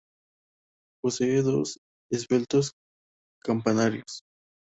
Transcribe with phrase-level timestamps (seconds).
[1.03, 1.77] Posee dos
[2.09, 2.73] esbeltos
[3.43, 4.23] campanarios.